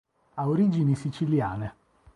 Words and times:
Ha 0.33 0.47
origini 0.47 0.95
siciliane. 0.95 1.75